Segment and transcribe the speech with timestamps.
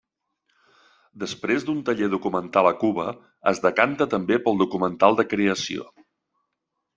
[1.23, 3.05] Després d'un taller documental a Cuba
[3.53, 5.87] es decanta també pel documental de creació.